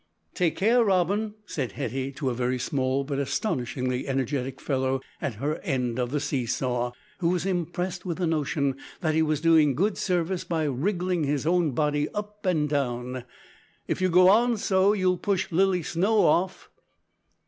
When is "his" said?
11.25-11.45